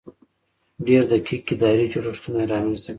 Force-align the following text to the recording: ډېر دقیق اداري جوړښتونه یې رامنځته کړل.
ډېر 0.87 1.03
دقیق 1.11 1.45
اداري 1.53 1.85
جوړښتونه 1.93 2.37
یې 2.41 2.49
رامنځته 2.51 2.85
کړل. 2.87 2.89